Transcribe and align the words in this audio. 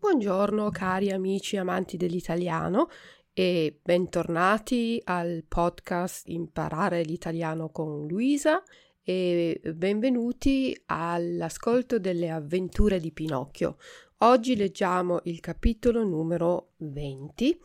Buongiorno 0.00 0.70
cari 0.70 1.10
amici 1.10 1.58
amanti 1.58 1.98
dell'italiano 1.98 2.88
e 3.34 3.78
bentornati 3.82 4.98
al 5.04 5.44
podcast 5.46 6.26
Imparare 6.28 7.02
l'italiano 7.02 7.68
con 7.68 8.06
Luisa 8.06 8.62
e 9.02 9.60
benvenuti 9.74 10.74
all'ascolto 10.86 11.98
delle 11.98 12.30
avventure 12.30 12.98
di 12.98 13.12
Pinocchio. 13.12 13.76
Oggi 14.20 14.56
leggiamo 14.56 15.20
il 15.24 15.40
capitolo 15.40 16.02
numero 16.02 16.70
20 16.78 17.60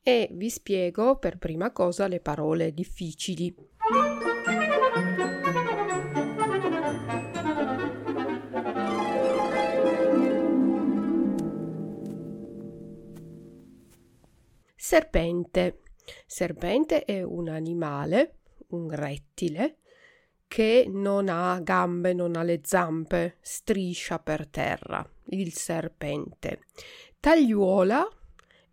e 0.00 0.28
vi 0.30 0.48
spiego 0.48 1.18
per 1.18 1.38
prima 1.38 1.72
cosa 1.72 2.06
le 2.06 2.20
parole 2.20 2.72
difficili. 2.72 3.52
Serpente. 14.88 15.80
Serpente 16.26 17.04
è 17.04 17.20
un 17.20 17.48
animale, 17.48 18.36
un 18.68 18.88
rettile, 18.88 19.78
che 20.46 20.86
non 20.88 21.28
ha 21.28 21.58
gambe, 21.58 22.12
non 22.12 22.36
ha 22.36 22.44
le 22.44 22.60
zampe, 22.62 23.38
striscia 23.40 24.20
per 24.20 24.46
terra, 24.46 25.04
il 25.30 25.52
serpente. 25.54 26.60
Tagliuola 27.18 28.08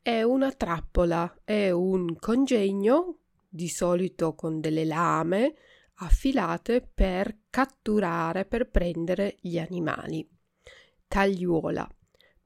è 0.04 0.22
una 0.22 0.52
trappola, 0.52 1.40
è 1.44 1.72
un 1.72 2.16
congegno, 2.20 3.18
di 3.50 3.68
solito 3.68 4.36
con 4.36 4.60
delle 4.60 4.86
lame 4.86 5.56
affilate 5.96 6.88
per 6.94 7.38
catturare, 7.50 8.46
per 8.46 8.70
prendere 8.70 9.38
gli 9.40 9.58
animali. 9.58 10.30
Tagliuola. 11.08 11.90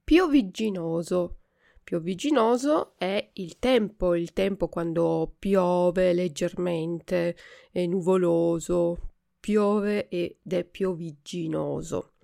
Piovigginoso. 0.06 1.40
Piovigginoso 1.88 2.96
è 2.98 3.30
il 3.36 3.60
tempo, 3.60 4.14
il 4.14 4.34
tempo 4.34 4.68
quando 4.68 5.34
piove 5.40 6.12
leggermente, 6.12 7.38
è 7.72 7.86
nuvoloso, 7.86 9.12
piove 9.40 10.10
ed 10.10 10.36
è 10.44 10.66
piovigginoso. 10.66 12.16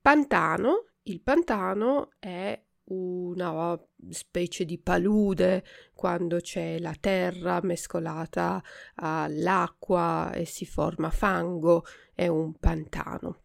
Pantano. 0.00 0.90
Il 1.02 1.20
pantano 1.20 2.10
è 2.20 2.62
una 2.84 3.76
specie 4.10 4.64
di 4.64 4.78
palude 4.78 5.64
quando 5.94 6.38
c'è 6.38 6.78
la 6.78 6.94
terra 6.94 7.58
mescolata 7.60 8.62
all'acqua 8.94 10.30
e 10.32 10.44
si 10.44 10.64
forma 10.64 11.10
fango, 11.10 11.84
è 12.14 12.28
un 12.28 12.54
pantano. 12.54 13.42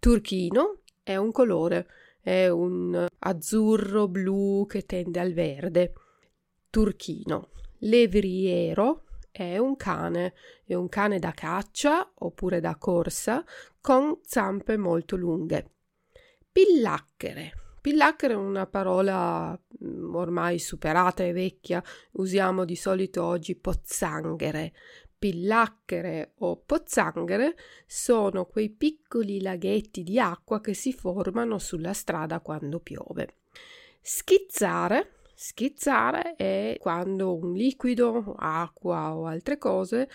Turchino 0.00 0.80
è 1.04 1.14
un 1.14 1.30
colore, 1.30 1.86
è 2.20 2.48
un 2.48 3.06
azzurro 3.18 4.08
blu 4.08 4.66
che 4.66 4.84
tende 4.86 5.20
al 5.20 5.32
verde. 5.32 5.92
Turchino. 6.70 7.50
Levriero 7.78 9.04
è 9.30 9.56
un 9.58 9.76
cane, 9.76 10.34
è 10.64 10.74
un 10.74 10.88
cane 10.88 11.18
da 11.18 11.32
caccia 11.32 12.10
oppure 12.14 12.60
da 12.60 12.76
corsa 12.76 13.44
con 13.80 14.18
zampe 14.22 14.76
molto 14.76 15.16
lunghe. 15.16 15.70
Pillacchere 16.50 17.52
Pillacchere 17.80 18.34
è 18.34 18.36
una 18.36 18.66
parola 18.66 19.58
mm, 19.82 20.14
ormai 20.14 20.58
superata 20.58 21.22
e 21.22 21.32
vecchia, 21.32 21.82
usiamo 22.12 22.64
di 22.64 22.76
solito 22.76 23.24
oggi 23.24 23.54
pozzanghere. 23.54 24.72
Pillacchere 25.18 26.32
o 26.38 26.56
pozzanghere 26.56 27.56
sono 27.86 28.46
quei 28.46 28.70
piccoli 28.70 29.40
laghetti 29.40 30.02
di 30.02 30.18
acqua 30.18 30.60
che 30.60 30.74
si 30.74 30.92
formano 30.92 31.58
sulla 31.58 31.92
strada 31.92 32.40
quando 32.40 32.78
piove. 32.78 33.36
Schizzare 34.00 35.18
Schizzare 35.40 36.34
è 36.34 36.76
quando 36.80 37.36
un 37.36 37.52
liquido, 37.52 38.34
acqua 38.36 39.14
o 39.14 39.26
altre 39.26 39.56
cose 39.56 40.08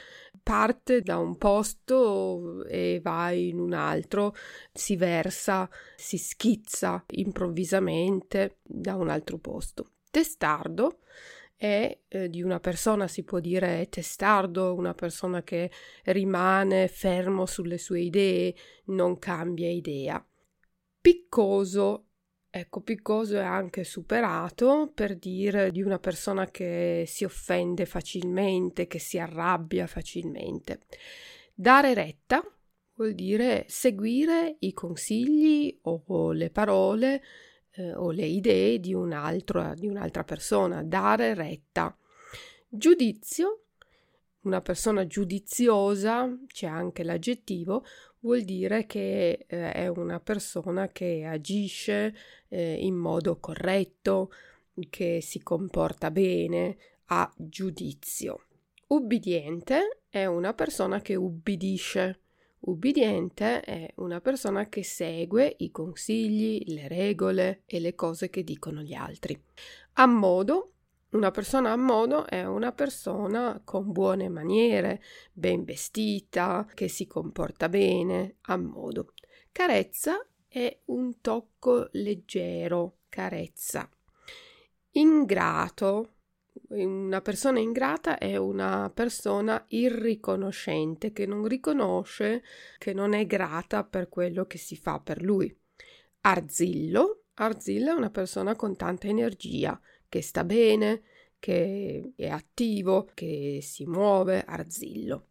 parte 0.43 0.99
da 0.99 1.17
un 1.17 1.37
posto 1.37 2.65
e 2.65 2.99
va 3.01 3.31
in 3.31 3.57
un 3.57 3.71
altro, 3.71 4.35
si 4.73 4.97
versa, 4.97 5.69
si 5.95 6.17
schizza 6.17 7.05
improvvisamente 7.11 8.57
da 8.63 8.95
un 8.95 9.07
altro 9.07 9.37
posto. 9.37 9.91
Testardo 10.11 10.99
è 11.55 11.99
eh, 12.07 12.29
di 12.29 12.41
una 12.41 12.59
persona, 12.59 13.07
si 13.07 13.23
può 13.23 13.39
dire 13.39 13.87
testardo, 13.89 14.73
una 14.73 14.93
persona 14.93 15.43
che 15.43 15.71
rimane 16.05 16.87
fermo 16.87 17.45
sulle 17.45 17.77
sue 17.77 18.01
idee, 18.01 18.55
non 18.85 19.17
cambia 19.19 19.69
idea. 19.69 20.25
Piccoso 20.99 22.07
Ecco, 22.55 22.81
piccoso 22.81 23.39
è 23.39 23.43
anche 23.43 23.83
superato 23.83 24.91
per 24.93 25.17
dire 25.17 25.71
di 25.71 25.81
una 25.81 25.97
persona 25.97 26.51
che 26.51 27.03
si 27.07 27.23
offende 27.23 27.87
facilmente, 27.87 28.85
che 28.85 28.99
si 28.99 29.17
arrabbia 29.17 29.87
facilmente. 29.87 30.81
Dare 31.51 31.95
retta 31.95 32.43
vuol 32.93 33.15
dire 33.15 33.65
seguire 33.67 34.57
i 34.59 34.71
consigli 34.71 35.79
o 35.81 36.31
le 36.31 36.51
parole 36.51 37.23
eh, 37.75 37.93
o 37.93 38.11
le 38.11 38.25
idee 38.25 38.79
di, 38.79 38.93
un 38.93 39.13
altro, 39.13 39.73
di 39.75 39.87
un'altra 39.87 40.23
persona, 40.23 40.83
dare 40.83 41.33
retta. 41.33 41.95
Giudizio, 42.67 43.63
una 44.41 44.61
persona 44.61 45.05
giudiziosa, 45.07 46.29
c'è 46.47 46.67
anche 46.67 47.03
l'aggettivo, 47.03 47.85
vuol 48.19 48.41
dire 48.41 48.85
che 48.85 49.45
eh, 49.47 49.71
è 49.71 49.87
una 49.87 50.19
persona 50.19 50.87
che 50.89 51.25
agisce 51.25 52.15
eh, 52.49 52.73
in 52.73 52.95
modo 52.95 53.39
corretto, 53.39 54.31
che 54.89 55.21
si 55.21 55.41
comporta 55.43 56.09
bene, 56.09 56.77
ha 57.05 57.31
giudizio. 57.37 58.45
Ubbidiente 58.87 60.01
è 60.09 60.25
una 60.25 60.53
persona 60.53 61.01
che 61.01 61.15
ubbidisce. 61.15 62.19
Ubbidiente 62.65 63.59
è 63.59 63.91
una 63.95 64.21
persona 64.21 64.69
che 64.69 64.83
segue 64.83 65.53
i 65.59 65.69
consigli, 65.69 66.63
le 66.67 66.87
regole 66.87 67.63
e 67.65 67.81
le 67.81 67.93
cose 67.93 68.29
che 68.29 68.43
dicono 68.43 68.81
gli 68.81 68.93
altri. 68.93 69.37
A 69.93 70.05
modo 70.05 70.71
una 71.09 71.29
persona 71.29 71.71
a 71.71 71.75
modo 71.75 72.25
è 72.25 72.45
una 72.45 72.71
persona 72.71 73.61
con 73.63 73.91
buone 73.91 74.29
maniere, 74.29 75.03
ben 75.33 75.65
vestita, 75.65 76.65
che 76.73 76.87
si 76.87 77.05
comporta 77.05 77.67
bene, 77.67 78.37
a 78.43 78.57
modo. 78.57 79.13
Carezza 79.51 80.25
è 80.47 80.79
un 80.85 81.19
tocco 81.19 81.89
leggero, 81.91 82.99
carezza. 83.09 83.87
Ingrato. 84.91 86.12
Una 86.69 87.21
persona 87.21 87.59
ingrata 87.59 88.17
è 88.17 88.35
una 88.35 88.91
persona 88.93 89.63
irriconoscente, 89.69 91.11
che 91.11 91.25
non 91.25 91.47
riconosce, 91.47 92.43
che 92.77 92.93
non 92.93 93.13
è 93.13 93.25
grata 93.25 93.83
per 93.83 94.07
quello 94.07 94.45
che 94.45 94.57
si 94.57 94.75
fa 94.75 94.99
per 94.99 95.21
lui. 95.21 95.55
Arzillo. 96.21 97.23
Arzillo 97.35 97.91
è 97.91 97.95
una 97.95 98.11
persona 98.11 98.55
con 98.55 98.75
tanta 98.75 99.07
energia, 99.07 99.79
che 100.07 100.21
sta 100.21 100.43
bene, 100.43 101.03
che 101.39 102.13
è 102.15 102.27
attivo, 102.29 103.09
che 103.13 103.59
si 103.61 103.85
muove, 103.85 104.43
arzillo. 104.43 105.29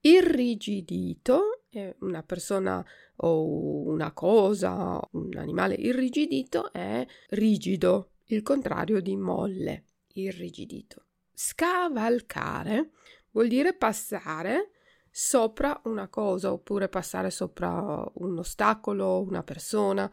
Irrigidito 0.00 1.62
è 1.68 1.94
una 2.00 2.22
persona 2.22 2.84
o 3.16 3.84
una 3.86 4.12
cosa, 4.12 5.00
un 5.12 5.30
animale 5.36 5.74
irrigidito 5.74 6.72
è 6.72 7.04
rigido, 7.30 8.12
il 8.26 8.42
contrario 8.42 9.00
di 9.00 9.16
molle, 9.16 9.84
irrigidito. 10.22 11.04
Scavalcare 11.32 12.90
vuol 13.30 13.48
dire 13.48 13.74
passare 13.74 14.70
sopra 15.10 15.80
una 15.84 16.08
cosa 16.08 16.52
oppure 16.52 16.88
passare 16.88 17.30
sopra 17.30 18.04
un 18.14 18.38
ostacolo, 18.38 19.20
una 19.22 19.42
persona, 19.42 20.10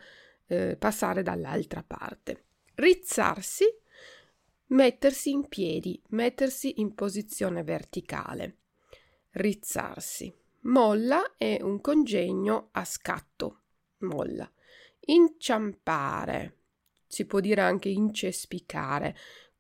eh, 0.48 0.76
passare 0.78 1.24
dall'altra 1.24 1.84
parte. 1.84 2.44
Rizzarsi, 2.76 3.66
mettersi 4.68 5.32
in 5.32 5.48
piedi, 5.48 6.02
mettersi 6.10 6.80
in 6.80 6.94
posizione 6.94 7.64
verticale. 7.64 8.58
Rizzarsi. 9.32 10.34
Molla 10.62 11.36
è 11.38 11.60
un 11.62 11.80
congegno 11.82 12.70
a 12.72 12.84
scatto. 12.86 13.62
Molla. 14.00 14.50
Inciampare. 15.02 16.58
Si 17.06 17.26
può 17.26 17.40
dire 17.40 17.62
anche 17.62 17.90
incespicare. 17.90 19.16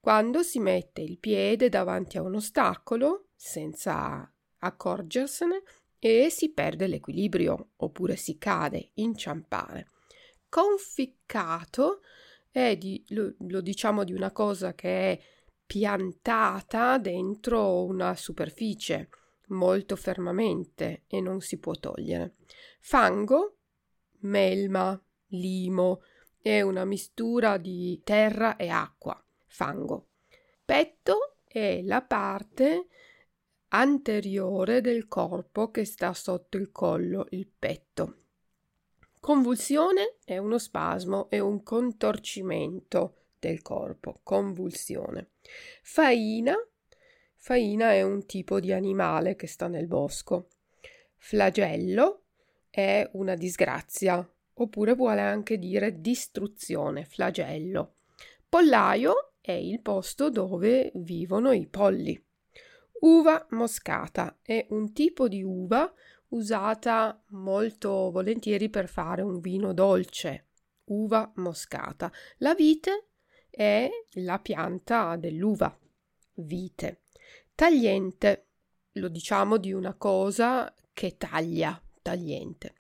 Quando 0.06 0.44
si 0.44 0.60
mette 0.60 1.02
il 1.02 1.18
piede 1.18 1.68
davanti 1.68 2.19
a 2.19 2.22
un 2.22 2.36
ostacolo 2.36 3.30
senza 3.36 4.31
accorgersene 4.60 5.63
e 5.98 6.30
si 6.30 6.52
perde 6.52 6.86
l'equilibrio 6.86 7.69
oppure 7.78 8.16
si 8.16 8.38
cade, 8.38 8.92
inciampare. 8.94 9.90
Conficcato 10.48 12.02
è 12.52 12.78
di, 12.78 13.04
lo, 13.07 13.34
lo 13.48 13.62
diciamo 13.62 14.04
di 14.04 14.13
una 14.13 14.30
cosa 14.31 14.75
che 14.75 15.12
è 15.13 15.19
piantata 15.66 17.00
dentro 17.00 17.84
una 17.84 18.16
superficie 18.16 19.10
molto 19.48 19.96
fermamente 19.96 21.06
e 21.08 21.19
non 21.19 21.42
si 21.42 21.58
può 21.58 21.74
togliere. 21.74 22.36
Fango, 22.80 23.56
melma, 24.19 25.04
limo, 25.30 26.04
è 26.40 26.62
una 26.62 26.86
mistura 26.86 27.58
di 27.58 28.00
terra 28.04 28.56
e 28.56 28.69
acqua, 28.69 29.19
fango. 29.56 30.07
Petto 30.66 31.38
è 31.46 31.81
la 31.81 32.02
parte 32.02 32.88
anteriore 33.69 34.81
del 34.81 35.07
corpo 35.07 35.72
che 35.72 35.86
sta 35.86 36.13
sotto 36.13 36.57
il 36.57 36.74
collo, 36.74 37.28
il 37.30 37.48
petto. 37.48 38.18
Convulsione 39.22 40.18
è 40.25 40.38
uno 40.38 40.57
spasmo, 40.57 41.30
è 41.30 41.40
un 41.40 41.63
contorcimento 41.63 43.30
del 43.40 43.62
corpo, 43.62 44.19
convulsione. 44.24 45.30
Faina, 45.81 46.54
faina 47.36 47.94
è 47.94 48.01
un 48.01 48.25
tipo 48.25 48.60
di 48.60 48.74
animale 48.74 49.38
che 49.38 49.48
sta 49.48 49.68
nel 49.68 49.88
bosco. 49.88 50.50
Flagello 51.16 52.24
è 52.69 53.10
una 53.13 53.36
disgrazia, 53.36 54.30
oppure 54.56 54.96
vuole 54.96 55.22
anche 55.22 55.58
dire 55.58 56.01
distruzione, 56.01 57.06
flagello. 57.06 57.94
Pollaio 58.50 59.35
è 59.46 59.52
il 59.52 59.80
posto 59.80 60.32
dove 60.32 60.92
vivono 60.96 61.52
i 61.52 61.68
polli. 61.68 62.20
Uva 63.02 63.46
moscata 63.52 64.40
è 64.42 64.66
un 64.72 64.92
tipo 64.92 65.28
di 65.28 65.44
uva 65.44 65.94
usata 66.30 67.24
molto 67.28 68.10
volentieri 68.10 68.70
per 68.70 68.88
fare 68.90 69.22
un 69.22 69.40
vino 69.40 69.72
dolce, 69.72 70.48
uva 70.86 71.32
moscata. 71.36 72.12
La 72.38 72.56
vite 72.56 73.10
è 73.52 73.88
la 74.14 74.40
pianta 74.40 75.16
dell'uva, 75.16 75.78
vite. 76.38 77.02
Tagliente, 77.54 78.48
lo 78.94 79.10
diciamo 79.10 79.58
di 79.58 79.72
una 79.72 79.94
cosa 79.94 80.74
che 80.92 81.18
taglia, 81.18 81.80
tagliente. 82.02 82.78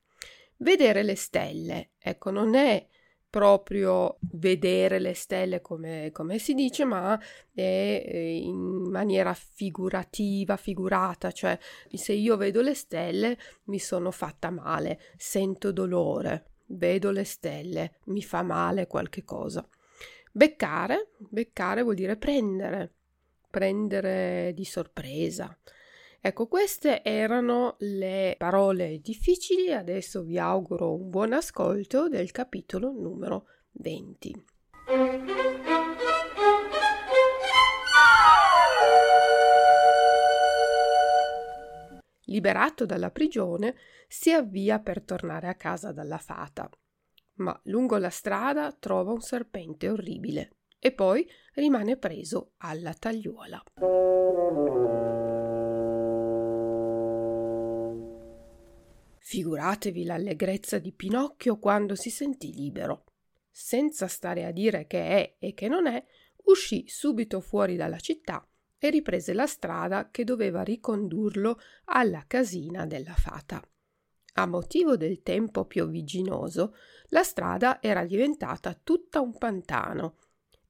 Vedere 0.57 1.03
le 1.03 1.15
stelle, 1.15 1.91
ecco, 1.99 2.31
non 2.31 2.55
è 2.55 2.87
proprio 3.35 4.15
vedere 4.31 4.97
le 4.97 5.13
stelle 5.13 5.59
come, 5.59 6.09
come 6.13 6.37
si 6.37 6.53
dice, 6.53 6.85
ma 6.85 7.19
è 7.53 8.01
eh, 8.07 8.37
in 8.37 8.89
maniera 8.89 9.33
figurativa, 9.33 10.55
figurata, 10.55 11.33
cioè 11.33 11.59
se 11.91 12.13
io 12.13 12.37
vedo 12.37 12.61
le 12.61 12.73
stelle 12.73 13.37
mi 13.65 13.77
sono 13.77 14.11
fatta 14.11 14.51
male, 14.51 15.01
sento 15.17 15.73
dolore, 15.73 16.51
vedo 16.67 17.11
le 17.11 17.25
stelle, 17.25 17.95
mi 18.05 18.23
fa 18.23 18.41
male 18.41 18.87
qualche 18.87 19.25
cosa. 19.25 19.67
Beccare, 20.31 21.09
beccare 21.17 21.81
vuol 21.81 21.95
dire 21.95 22.15
prendere, 22.15 22.93
prendere 23.49 24.53
di 24.55 24.63
sorpresa. 24.63 25.53
Ecco, 26.25 26.47
queste 26.47 27.03
erano 27.03 27.75
le 27.81 28.33
parole 28.39 28.97
difficili, 28.99 29.71
adesso 29.71 30.23
vi 30.23 30.39
auguro 30.39 30.95
un 30.95 31.11
buon 31.11 31.33
ascolto 31.33 32.09
del 32.09 32.31
capitolo 32.31 32.91
numero 32.91 33.45
20. 33.73 34.45
Liberato 42.23 42.87
dalla 42.87 43.11
prigione, 43.11 43.75
si 44.07 44.31
avvia 44.31 44.79
per 44.79 45.03
tornare 45.03 45.47
a 45.47 45.53
casa 45.53 45.91
dalla 45.91 46.17
fata, 46.17 46.67
ma 47.33 47.55
lungo 47.65 47.97
la 47.97 48.09
strada 48.09 48.71
trova 48.71 49.11
un 49.11 49.21
serpente 49.21 49.89
orribile 49.89 50.55
e 50.79 50.91
poi 50.91 51.29
rimane 51.53 51.97
preso 51.97 52.53
alla 52.57 52.95
tagliuola. 52.95 53.63
Figuratevi 59.27 60.03
l'allegrezza 60.03 60.77
di 60.77 60.91
Pinocchio 60.91 61.57
quando 61.57 61.95
si 61.95 62.11
sentì 62.11 62.53
libero. 62.53 63.05
Senza 63.49 64.05
stare 64.05 64.45
a 64.45 64.51
dire 64.51 64.85
che 64.85 64.99
è 64.99 65.35
e 65.39 65.55
che 65.55 65.67
non 65.67 65.87
è, 65.87 66.05
uscì 66.43 66.85
subito 66.87 67.41
fuori 67.41 67.75
dalla 67.75 67.97
città 67.97 68.47
e 68.77 68.89
riprese 68.91 69.33
la 69.33 69.47
strada 69.47 70.11
che 70.11 70.25
doveva 70.25 70.61
ricondurlo 70.61 71.57
alla 71.85 72.23
casina 72.27 72.85
della 72.85 73.15
fata. 73.15 73.67
A 74.33 74.45
motivo 74.45 74.95
del 74.95 75.23
tempo 75.23 75.65
piovigginoso, 75.65 76.75
la 77.07 77.23
strada 77.23 77.81
era 77.81 78.05
diventata 78.05 78.79
tutta 78.79 79.21
un 79.21 79.35
pantano 79.39 80.17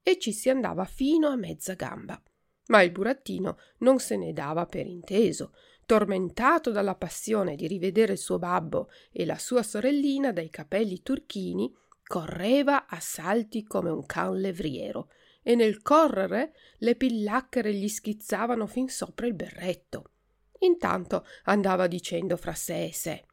e 0.02 0.18
ci 0.18 0.32
si 0.32 0.50
andava 0.50 0.86
fino 0.86 1.28
a 1.28 1.36
mezza 1.36 1.74
gamba. 1.74 2.24
Ma 2.68 2.82
il 2.82 2.92
burattino 2.92 3.58
non 3.80 4.00
se 4.00 4.16
ne 4.16 4.32
dava 4.32 4.66
per 4.66 4.88
inteso, 4.88 5.54
tormentato 5.86 6.72
dalla 6.72 6.96
passione 6.96 7.56
di 7.56 7.68
rivedere 7.68 8.14
il 8.14 8.18
suo 8.18 8.40
babbo 8.40 8.90
e 9.12 9.26
la 9.26 9.38
sua 9.38 9.64
sorellina 9.64 10.32
dai 10.32 10.50
capelli 10.50 11.02
turchini, 11.02 11.74
correva 12.06 12.88
a 12.88 13.00
salti 13.00 13.64
come 13.64 13.90
un 13.90 14.06
can 14.06 14.40
levriero 14.40 15.10
e 15.42 15.56
nel 15.56 15.82
correre 15.82 16.54
le 16.80 16.96
pillacchere 16.96 17.74
gli 17.74 17.88
schizzavano 17.88 18.68
fin 18.68 18.90
sopra 18.90 19.28
il 19.28 19.34
berretto. 19.34 20.12
Intanto 20.60 21.26
andava 21.44 21.88
dicendo 21.88 22.38
fra 22.38 22.54
sé 22.54 22.86
e 22.86 22.94
sé 22.94 23.26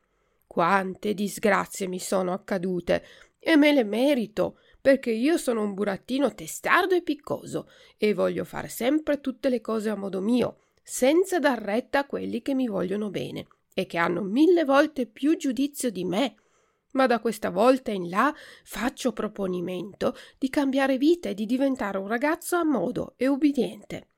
quante 0.53 1.15
disgrazie 1.15 1.89
mi 1.89 1.99
sono 1.99 2.35
accadute 2.35 3.03
e 3.39 3.57
me 3.57 3.73
le 3.73 3.85
merito 3.85 4.59
perché 4.83 5.11
io 5.11 5.39
sono 5.39 5.63
un 5.63 5.73
burattino 5.73 6.35
testardo 6.35 6.95
e 6.95 7.01
piccoso 7.01 7.71
e 7.97 8.13
voglio 8.13 8.45
fare 8.45 8.69
sempre 8.69 9.23
tutte 9.23 9.49
le 9.49 9.63
cose 9.63 9.89
a 9.89 9.97
modo 9.97 10.21
mio 10.21 10.59
senza 10.83 11.39
dar 11.39 11.61
retta 11.61 12.01
a 12.01 12.07
quelli 12.07 12.43
che 12.43 12.55
mi 12.55 12.67
vogliono 12.67 13.11
bene 13.11 13.47
e 13.75 13.87
che 13.87 13.99
hanno 13.99 14.23
mille 14.23 14.65
volte 14.65 15.07
più 15.07 15.37
giudizio 15.37 15.91
di 15.91 16.05
me. 16.05 16.35
Ma 16.93 17.07
da 17.07 17.21
questa 17.21 17.51
volta 17.51 17.91
in 17.91 18.09
là 18.09 18.35
faccio 18.65 19.13
proponimento 19.13 20.15
di 20.39 20.51
cambiare 20.51 20.99
vita 20.99 21.31
e 21.31 21.35
di 21.35 21.47
diventare 21.47 21.99
un 21.99 22.07
ragazzo 22.07 22.57
a 22.57 22.65
modo 22.65 23.15
e 23.17 23.29
ubbidiente. 23.29 24.09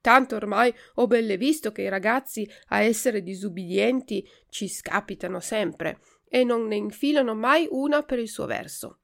Tanto 0.00 0.36
ormai 0.36 0.72
ho 0.94 1.06
belle 1.06 1.36
visto 1.36 1.72
che 1.72 1.82
i 1.82 1.88
ragazzi 1.88 2.48
a 2.68 2.80
essere 2.80 3.22
disubbidienti 3.22 4.28
ci 4.48 4.68
scapitano 4.68 5.40
sempre 5.40 6.00
e 6.28 6.44
non 6.44 6.66
ne 6.66 6.76
infilano 6.76 7.34
mai 7.34 7.66
una 7.70 8.02
per 8.02 8.18
il 8.18 8.28
suo 8.28 8.46
verso. 8.46 8.98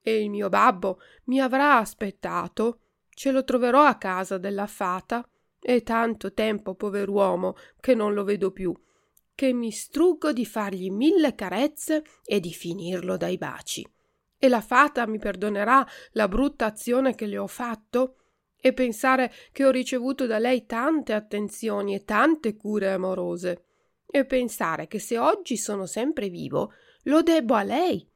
E 0.00 0.22
il 0.22 0.30
mio 0.30 0.48
babbo 0.48 1.00
mi 1.24 1.40
avrà 1.40 1.76
aspettato, 1.76 2.80
ce 3.10 3.30
lo 3.30 3.44
troverò 3.44 3.84
a 3.84 3.96
casa 3.96 4.38
della 4.38 4.66
fata 4.66 5.28
è 5.60 5.82
tanto 5.82 6.32
tempo, 6.32 6.74
pover'uomo, 6.74 7.54
che 7.78 7.94
non 7.94 8.14
lo 8.14 8.24
vedo 8.24 8.50
più, 8.50 8.74
che 9.34 9.52
mi 9.52 9.70
struggo 9.70 10.32
di 10.32 10.46
fargli 10.46 10.90
mille 10.90 11.34
carezze 11.34 12.04
e 12.24 12.40
di 12.40 12.52
finirlo 12.52 13.16
dai 13.16 13.36
baci. 13.38 13.86
E 14.38 14.48
la 14.48 14.62
fata 14.62 15.06
mi 15.06 15.18
perdonerà 15.18 15.86
la 16.12 16.26
brutta 16.26 16.64
azione 16.64 17.14
che 17.14 17.26
le 17.26 17.36
ho 17.36 17.46
fatto? 17.46 18.16
E 18.56 18.72
pensare 18.72 19.32
che 19.52 19.64
ho 19.64 19.70
ricevuto 19.70 20.26
da 20.26 20.38
lei 20.38 20.64
tante 20.64 21.12
attenzioni 21.12 21.94
e 21.94 22.04
tante 22.04 22.56
cure 22.56 22.90
amorose. 22.90 23.64
E 24.06 24.24
pensare 24.24 24.86
che 24.86 24.98
se 24.98 25.18
oggi 25.18 25.56
sono 25.56 25.86
sempre 25.86 26.28
vivo, 26.28 26.72
lo 27.04 27.22
debbo 27.22 27.54
a 27.54 27.62
lei. 27.62 28.06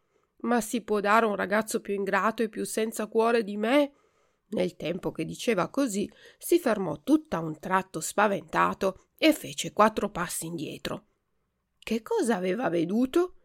Ma 0.40 0.61
si 0.61 0.83
può 0.83 1.00
dare 1.00 1.26
un 1.26 1.37
ragazzo 1.37 1.80
più 1.80 1.95
ingrato 1.95 2.42
e 2.42 2.49
più 2.49 2.64
senza 2.64 3.07
cuore 3.07 3.45
di 3.45 3.57
me? 3.57 3.92
Nel 4.54 4.76
tempo 4.76 5.11
che 5.11 5.25
diceva 5.25 5.68
così, 5.68 6.08
si 6.38 6.61
fermò 6.61 7.00
tutta 7.02 7.40
un 7.40 7.58
tratto 7.58 8.00
spaventato 8.00 9.08
e 9.18 9.32
fece 9.32 9.73
quattro 9.73 10.11
passi 10.11 10.46
indietro. 10.46 11.06
Che 11.76 12.02
cosa 12.02 12.37
aveva 12.37 12.68
veduto? 12.68 13.40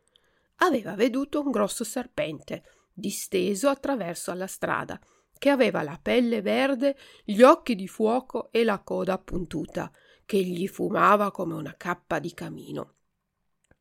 Aveva 0.58 0.94
veduto 0.94 1.42
un 1.42 1.50
grosso 1.50 1.84
serpente, 1.84 2.64
disteso 2.94 3.70
attraverso 3.70 4.32
la 4.34 4.46
strada, 4.46 5.00
che 5.38 5.50
aveva 5.50 5.82
la 5.82 6.00
pelle 6.00 6.44
verde, 6.44 6.96
gli 7.24 7.42
occhi 7.42 7.74
di 7.74 7.88
fuoco 7.88 8.52
e 8.52 8.64
la 8.64 8.80
coda 8.80 9.14
appuntuta, 9.14 9.92
che 10.26 10.44
gli 10.44 10.68
fumava 10.68 11.32
come 11.32 11.56
una 11.56 11.74
cappa 11.76 12.20
di 12.20 12.34
camino. 12.36 12.98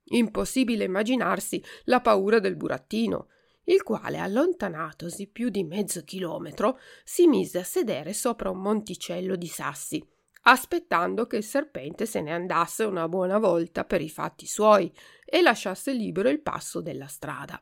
Impossibile 0.05 0.85
immaginarsi 0.85 1.63
la 1.85 2.01
paura 2.01 2.39
del 2.39 2.57
burattino, 2.57 3.29
il 3.69 3.83
quale, 3.83 4.19
allontanatosi 4.19 5.27
più 5.27 5.49
di 5.49 5.65
mezzo 5.65 6.03
chilometro, 6.03 6.79
si 7.05 7.27
mise 7.27 7.59
a 7.59 7.65
sedere 7.65 8.13
sopra 8.13 8.51
un 8.51 8.61
monticello 8.61 9.37
di 9.37 9.47
sassi, 9.47 10.03
aspettando 10.43 11.27
che 11.27 11.37
il 11.37 11.45
serpente 11.45 12.07
se 12.07 12.21
ne 12.21 12.33
andasse 12.33 12.85
una 12.85 13.09
buona 13.09 13.39
volta 13.39 13.85
per 13.85 14.01
i 14.01 14.09
fatti 14.09 14.47
suoi 14.47 14.93
e 15.25 15.43
lasciasse 15.43 15.93
libero 15.93 16.29
il 16.31 16.41
passo 16.41 16.81
della 16.81 17.07
strada. 17.07 17.61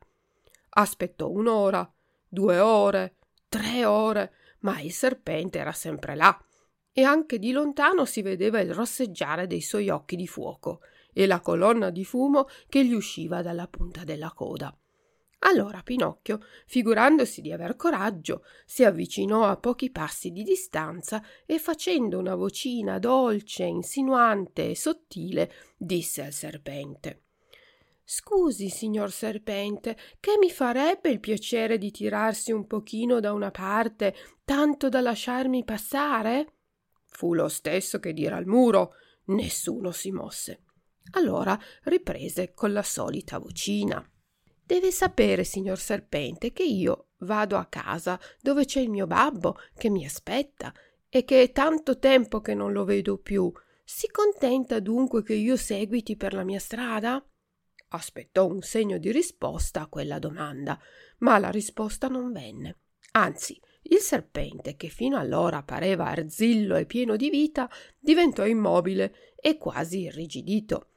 Aspettò 0.71 1.29
un'ora, 1.29 1.91
due 2.29 2.59
ore, 2.59 3.17
tre 3.49 3.85
ore, 3.85 4.33
ma 4.61 4.81
il 4.81 4.93
serpente 4.93 5.59
era 5.59 5.73
sempre 5.73 6.15
là, 6.15 6.39
e 6.93 7.03
anche 7.03 7.39
di 7.39 7.51
lontano 7.51 8.05
si 8.05 8.23
vedeva 8.23 8.61
il 8.61 8.73
rosseggiare 8.73 9.47
dei 9.47 9.61
suoi 9.61 9.89
occhi 9.89 10.17
di 10.17 10.27
fuoco 10.27 10.81
e 11.13 11.27
la 11.27 11.41
colonna 11.41 11.91
di 11.91 12.05
fumo 12.05 12.47
che 12.69 12.87
gli 12.87 12.95
usciva 12.95 13.43
dalla 13.43 13.67
punta 13.67 14.05
della 14.05 14.31
coda. 14.33 14.75
Allora 15.41 15.83
Pinocchio, 15.83 16.41
figurandosi 16.67 17.41
di 17.41 17.53
aver 17.53 17.77
coraggio, 17.77 18.45
si 18.65 18.85
avvicinò 18.85 19.45
a 19.45 19.57
pochi 19.57 19.91
passi 19.91 20.31
di 20.31 20.43
distanza 20.43 21.23
e 21.45 21.59
facendo 21.59 22.19
una 22.19 22.35
vocina 22.35 22.99
dolce, 22.99 23.65
insinuante 23.65 24.71
e 24.71 24.77
sottile, 24.77 25.53
disse 25.77 26.23
al 26.23 26.33
serpente 26.33 27.21
Scusi, 28.09 28.69
signor 28.69 29.11
serpente, 29.11 29.97
che 30.21 30.37
mi 30.39 30.49
farebbe 30.49 31.11
il 31.11 31.19
piacere 31.19 31.77
di 31.77 31.91
tirarsi 31.91 32.53
un 32.53 32.65
pochino 32.69 33.19
da 33.19 33.33
una 33.33 33.51
parte, 33.51 34.15
tanto 34.45 34.89
da 34.89 35.01
lasciarmi 35.01 35.65
passare? 35.65 36.53
Fu 37.05 37.35
lo 37.35 37.49
stesso 37.49 37.99
che 37.99 38.13
dire 38.13 38.37
al 38.37 38.47
muro. 38.47 38.93
Nessuno 39.25 39.91
si 39.91 40.13
mosse. 40.13 40.63
Allora 41.13 41.59
riprese 41.83 42.53
con 42.55 42.73
la 42.73 42.85
solita 42.85 43.39
vocina. 43.39 44.09
Deve 44.67 44.91
sapere, 44.91 45.45
signor 45.45 45.79
serpente, 45.79 46.51
che 46.51 46.65
io 46.65 47.11
vado 47.19 47.57
a 47.57 47.67
casa 47.67 48.19
dove 48.41 48.65
c'è 48.65 48.81
il 48.81 48.91
mio 48.91 49.07
babbo 49.07 49.61
che 49.77 49.89
mi 49.89 50.05
aspetta 50.05 50.75
e 51.09 51.25
che 51.25 51.41
è 51.41 51.53
tanto 51.53 52.01
tempo 52.01 52.41
che 52.41 52.53
non 52.53 52.73
lo 52.73 52.83
vedo 52.85 53.17
più. 53.17 53.53
Si 53.85 54.11
contenta 54.11 54.81
dunque 54.81 55.23
che 55.23 55.35
io 55.35 55.55
seguiti 55.55 56.17
per 56.17 56.35
la 56.35 56.43
mia 56.43 56.59
strada? 56.59 57.25
Aspettò 57.91 58.49
un 58.49 58.61
segno 58.61 58.99
di 58.99 59.13
risposta 59.13 59.83
a 59.83 59.87
quella 59.87 60.19
domanda, 60.19 60.77
ma 61.19 61.39
la 61.39 61.51
risposta 61.51 62.09
non 62.09 62.33
venne. 62.33 62.79
Anzi, 63.13 63.61
il 63.83 63.99
serpente, 63.99 64.75
che 64.75 64.89
fino 64.89 65.17
allora 65.17 65.63
pareva 65.63 66.07
arzillo 66.07 66.75
e 66.75 66.87
pieno 66.87 67.15
di 67.15 67.31
vita, 67.31 67.71
diventò 68.01 68.45
immobile 68.45 69.35
e 69.37 69.59
quasi 69.59 70.01
irrigidito. 70.01 70.89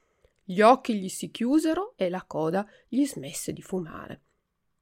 Gli 0.49 0.61
occhi 0.61 0.99
gli 0.99 1.09
si 1.09 1.29
chiusero 1.29 1.93
e 1.95 2.09
la 2.09 2.23
coda 2.25 2.67
gli 2.87 3.05
smesse 3.05 3.53
di 3.53 3.61
fumare. 3.61 4.23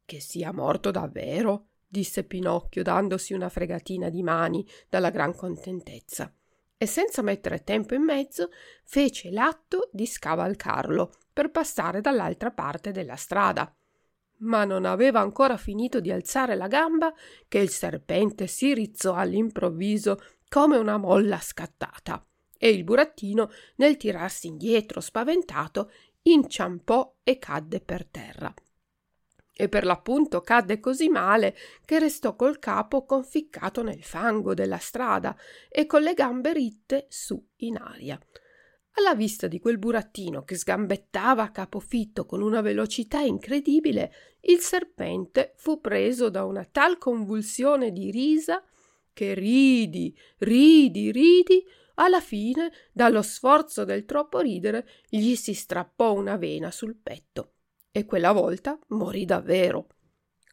Che 0.06 0.22
sia 0.22 0.54
morto 0.54 0.92
davvero, 0.92 1.72
disse 1.86 2.24
Pinocchio, 2.24 2.84
dandosi 2.84 3.34
una 3.34 3.50
fregatina 3.50 4.08
di 4.08 4.24
mani 4.24 4.66
dalla 4.88 5.10
gran 5.10 5.36
contentezza. 5.36 6.34
E 6.78 6.86
senza 6.86 7.22
mettere 7.22 7.66
tempo 7.66 7.96
in 7.96 8.04
mezzo, 8.04 8.50
fece 8.86 9.30
l'atto 9.30 9.90
di 9.92 10.06
scavalcarlo 10.06 11.12
per 11.34 11.52
passare 11.52 12.00
dall'altra 12.00 12.52
parte 12.52 12.94
della 12.94 13.18
strada. 13.18 13.70
Ma 14.38 14.64
non 14.64 14.86
aveva 14.86 15.20
ancora 15.20 15.58
finito 15.58 16.00
di 16.00 16.14
alzare 16.14 16.56
la 16.56 16.68
gamba 16.68 17.14
che 17.50 17.58
il 17.58 17.70
serpente 17.70 18.48
si 18.48 18.74
rizzò 18.74 19.16
all'improvviso 19.16 20.18
come 20.48 20.78
una 20.78 20.96
molla 20.96 21.42
scattata 21.42 22.26
e 22.58 22.70
il 22.70 22.84
burattino, 22.84 23.52
nel 23.76 23.98
tirarsi 23.98 24.48
indietro 24.48 25.00
spaventato, 25.00 25.92
inciampò 26.24 27.16
e 27.24 27.38
cadde 27.38 27.80
per 27.80 28.06
terra. 28.06 28.54
E 29.60 29.70
per 29.70 29.86
l'appunto 29.86 30.42
cadde 30.42 30.80
così 30.80 31.10
male 31.10 31.56
che 31.84 31.98
restò 31.98 32.36
col 32.36 32.60
capo 32.60 33.06
conficcato 33.06 33.82
nel 33.82 34.04
fango 34.04 34.54
della 34.54 34.78
strada 34.78 35.36
e 35.68 35.88
con 35.88 36.04
le 36.04 36.14
gambe 36.14 36.54
ritte 36.54 37.08
su 37.10 37.44
in 37.58 37.78
aria. 37.78 38.20
Alla 38.98 39.16
vista 39.16 39.48
di 39.48 39.60
quel 39.60 39.78
burattino 39.78 40.44
che 40.44 40.56
sgambettava 40.56 41.44
a 41.44 41.52
capofitto 41.52 42.26
con 42.26 42.42
una 42.42 42.62
velocità 42.62 43.20
incredibile, 43.20 44.12
il 44.42 44.60
serpente 44.60 45.54
fu 45.56 45.82
preso 45.82 46.30
da 46.30 46.46
una 46.46 46.66
tal 46.66 46.98
convulsione 46.98 47.92
di 47.92 48.10
risa 48.12 48.64
che 49.14 49.34
ridi, 49.34 50.16
ridi, 50.40 51.12
ridi, 51.12 51.66
alla 52.00 52.22
fine, 52.22 52.72
dallo 52.92 53.22
sforzo 53.22 53.86
del 53.86 54.06
troppo 54.06 54.40
ridere, 54.40 54.88
gli 55.08 55.36
si 55.36 55.54
strappò 55.54 56.14
una 56.14 56.38
vena 56.38 56.72
sul 56.72 56.96
petto 56.96 57.54
e 57.92 58.06
quella 58.06 58.32
volta 58.32 58.78
morì 58.88 59.26
davvero. 59.26 59.88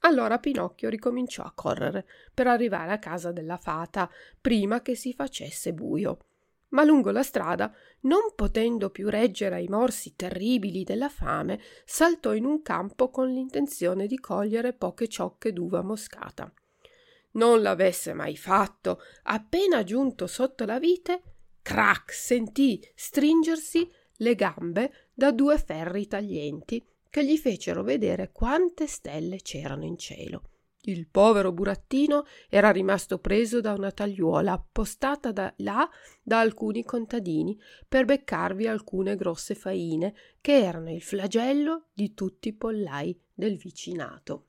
Allora 0.00 0.38
Pinocchio 0.38 0.88
ricominciò 0.88 1.42
a 1.42 1.52
correre 1.54 2.06
per 2.32 2.46
arrivare 2.46 2.92
a 2.92 2.98
casa 2.98 3.32
della 3.32 3.56
fata 3.56 4.10
prima 4.40 4.82
che 4.82 4.94
si 4.94 5.14
facesse 5.14 5.72
buio 5.72 6.18
ma 6.74 6.84
lungo 6.84 7.10
la 7.10 7.22
strada, 7.22 7.72
non 8.00 8.32
potendo 8.34 8.90
più 8.90 9.08
reggere 9.08 9.54
ai 9.54 9.68
morsi 9.68 10.14
terribili 10.16 10.82
della 10.82 11.08
fame, 11.08 11.60
saltò 11.84 12.34
in 12.34 12.44
un 12.44 12.62
campo 12.62 13.10
con 13.10 13.28
l'intenzione 13.28 14.06
di 14.06 14.18
cogliere 14.18 14.72
poche 14.72 15.08
ciocche 15.08 15.52
d'uva 15.52 15.82
moscata. 15.82 16.52
Non 17.32 17.62
l'avesse 17.62 18.12
mai 18.12 18.36
fatto, 18.36 19.00
appena 19.22 19.84
giunto 19.84 20.26
sotto 20.26 20.64
la 20.64 20.80
vite, 20.80 21.22
crac 21.64 22.12
sentì 22.12 22.78
stringersi 22.94 23.90
le 24.16 24.34
gambe 24.34 25.08
da 25.14 25.32
due 25.32 25.56
ferri 25.56 26.06
taglienti 26.06 26.84
che 27.08 27.24
gli 27.24 27.38
fecero 27.38 27.82
vedere 27.82 28.32
quante 28.32 28.86
stelle 28.86 29.38
c'erano 29.38 29.84
in 29.84 29.96
cielo. 29.96 30.50
Il 30.82 31.08
povero 31.08 31.52
burattino 31.52 32.26
era 32.50 32.70
rimasto 32.70 33.18
preso 33.18 33.62
da 33.62 33.72
una 33.72 33.90
tagliuola 33.90 34.52
appostata 34.52 35.32
da 35.32 35.50
là 35.58 35.88
da 36.22 36.40
alcuni 36.40 36.84
contadini 36.84 37.58
per 37.88 38.04
beccarvi 38.04 38.66
alcune 38.66 39.16
grosse 39.16 39.54
faine 39.54 40.14
che 40.42 40.58
erano 40.58 40.92
il 40.92 41.00
flagello 41.00 41.86
di 41.94 42.12
tutti 42.12 42.48
i 42.48 42.52
pollai 42.52 43.18
del 43.32 43.56
vicinato. 43.56 44.48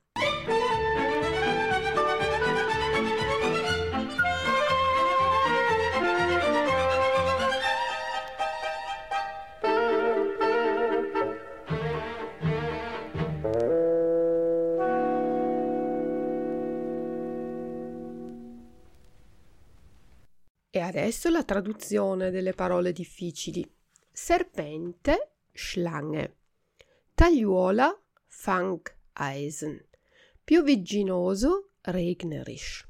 Adesso 20.98 21.28
la 21.28 21.44
traduzione 21.44 22.30
delle 22.30 22.54
parole 22.54 22.90
difficili. 22.92 23.68
Serpente, 24.10 25.32
Schlange. 25.52 26.36
Tagliuola, 27.14 27.94
Fangeisen. 28.26 29.84
Piovigginoso, 30.42 31.72
regnerisch. 31.82 32.88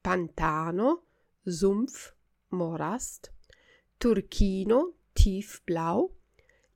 Pantano, 0.00 1.02
Sumpf, 1.42 2.14
Morast. 2.50 3.32
Turchino, 3.96 4.94
tiefblau. 5.12 6.14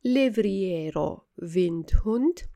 Levriero, 0.00 1.28
Windhund. 1.34 2.48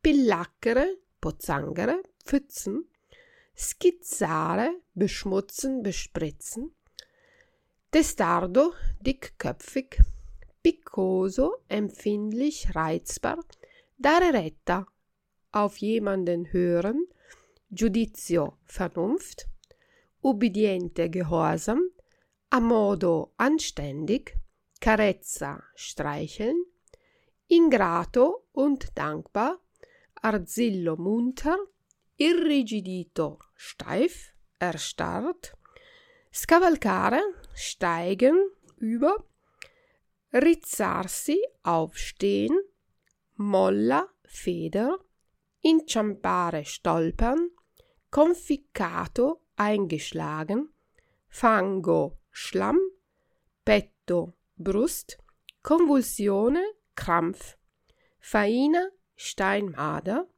Pillacchere, 0.00 1.02
Pozzanghere, 1.20 2.00
Pfützen. 2.24 2.84
Skizzare, 3.54 4.82
beschmutzen, 4.92 5.82
bespritzen 5.82 6.72
Testardo, 7.92 8.74
dickköpfig, 9.00 9.98
piccoso, 10.62 11.64
empfindlich, 11.66 12.72
reizbar, 12.72 13.38
dare 13.96 14.32
retta, 14.32 14.86
auf 15.50 15.78
jemanden 15.78 16.52
hören, 16.52 17.08
Giudizio, 17.68 18.58
Vernunft, 18.64 19.48
ubbidiente, 20.20 21.10
Gehorsam, 21.10 21.90
a 22.50 22.60
modo 22.60 23.32
anständig, 23.38 24.36
Carezza, 24.80 25.60
streicheln, 25.74 26.64
ingrato 27.48 28.46
und 28.52 28.96
dankbar, 28.96 29.58
Arzillo 30.22 30.94
munter, 30.96 31.58
irrigidito, 32.16 33.40
steif, 33.56 34.32
erstarrt, 34.60 35.56
Scavalcare, 36.32 37.20
steigen, 37.60 38.36
über, 38.78 39.24
rizzarsi, 40.32 41.38
aufstehen, 41.62 42.58
molla, 43.36 44.08
Feder, 44.24 44.98
inciampare, 45.60 46.64
stolpern, 46.64 47.50
conficcato, 48.10 49.42
eingeschlagen, 49.56 50.72
fango, 51.28 52.18
Schlamm, 52.30 52.78
petto, 53.64 54.34
Brust, 54.56 55.18
Konvulsione, 55.62 56.62
Krampf, 56.94 57.58
faina, 58.20 58.88
Steinmader, 59.16 60.28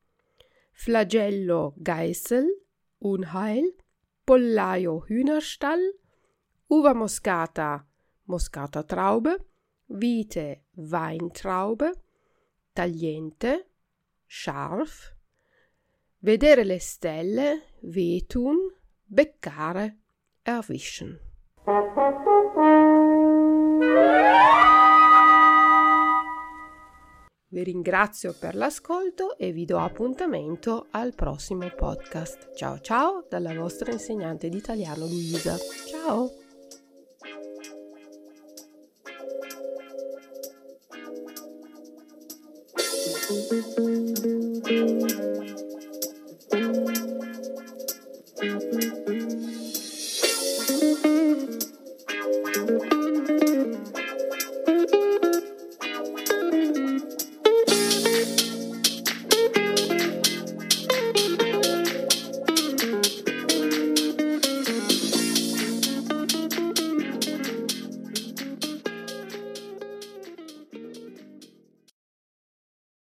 Flagello, 0.72 1.74
Geißel, 1.82 2.48
Unheil, 2.98 3.74
pollaio 4.24 5.04
Hühnerstall, 5.06 5.92
Uva 6.72 6.94
moscata 6.94 7.86
Moscata 8.24 8.82
Traube, 8.82 9.44
Vite 9.88 10.68
Weintraube, 10.76 11.92
Tagliente 12.72 13.68
Scharf, 14.24 15.14
Vedere 16.20 16.64
le 16.64 16.78
stelle 16.78 17.74
Wehtun, 17.82 18.56
Beccare 19.04 19.98
Erwischen. 20.40 21.20
Vi 27.48 27.62
ringrazio 27.64 28.34
per 28.40 28.54
l'ascolto 28.54 29.36
e 29.36 29.52
vi 29.52 29.66
do 29.66 29.78
appuntamento 29.78 30.86
al 30.92 31.14
prossimo 31.14 31.68
podcast. 31.68 32.54
Ciao 32.54 32.80
ciao 32.80 33.26
dalla 33.28 33.52
vostra 33.52 33.92
insegnante 33.92 34.48
di 34.48 34.56
italiano 34.56 35.04
Luisa. 35.04 35.54
Ciao! 35.58 36.41